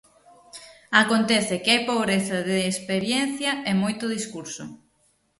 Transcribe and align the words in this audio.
Acontece 1.03 1.55
que 1.63 1.71
hai 1.73 1.81
pobreza 1.91 2.37
de 2.49 2.57
experiencia 2.73 3.51
e 3.69 3.71
moito 3.83 4.05
discurso. 4.15 4.63